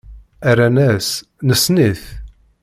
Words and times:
Rran-as: 0.57 1.09
Nessen-it. 1.47 2.03